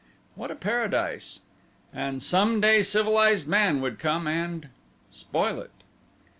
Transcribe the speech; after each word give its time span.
What 0.33 0.49
a 0.49 0.55
paradise! 0.55 1.41
And 1.93 2.23
some 2.23 2.59
day 2.59 2.81
civilized 2.81 3.47
man 3.47 3.81
would 3.81 3.99
come 3.99 4.25
and 4.25 4.69
spoil 5.11 5.59
it! 5.59 5.69